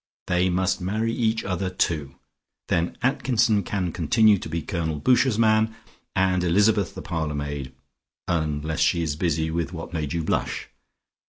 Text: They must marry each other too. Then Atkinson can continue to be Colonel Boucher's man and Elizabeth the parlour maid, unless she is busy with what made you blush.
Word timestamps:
They 0.25 0.49
must 0.49 0.81
marry 0.81 1.13
each 1.13 1.43
other 1.43 1.69
too. 1.69 2.15
Then 2.69 2.97
Atkinson 3.03 3.61
can 3.61 3.91
continue 3.91 4.39
to 4.39 4.49
be 4.49 4.63
Colonel 4.63 4.97
Boucher's 4.97 5.37
man 5.37 5.75
and 6.15 6.43
Elizabeth 6.43 6.95
the 6.95 7.03
parlour 7.03 7.35
maid, 7.35 7.71
unless 8.27 8.79
she 8.79 9.03
is 9.03 9.15
busy 9.15 9.51
with 9.51 9.73
what 9.73 9.93
made 9.93 10.11
you 10.11 10.23
blush. 10.23 10.69